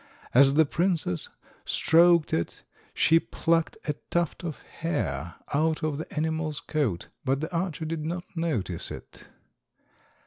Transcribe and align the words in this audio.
As 0.33 0.55
the 0.55 0.65
princess 0.65 1.29
stroked 1.63 2.33
it 2.33 2.63
she 2.91 3.19
plucked 3.19 3.77
a 3.87 3.93
tuft 4.09 4.43
of 4.43 4.63
hair 4.63 5.35
out 5.53 5.83
of 5.83 5.99
the 5.99 6.11
animal's 6.15 6.59
coat, 6.59 7.09
but 7.23 7.39
the 7.39 7.55
archer 7.55 7.85
did 7.85 8.03
not 8.03 8.23
notice 8.35 8.89
it. 8.89 9.27